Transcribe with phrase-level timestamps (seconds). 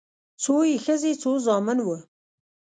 [0.43, 1.99] څو يې ښځې څو زامن وه